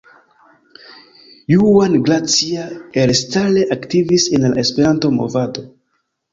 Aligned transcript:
Juan 1.55 1.99
Gracia 2.07 2.65
elstare 3.03 3.69
aktivis 3.79 4.29
en 4.39 4.51
la 4.51 4.55
Esperanto 4.67 5.15
movado. 5.23 5.71